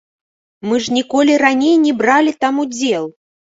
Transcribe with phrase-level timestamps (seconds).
[0.69, 3.09] Мы ж ніколі раней не бралі там удзел.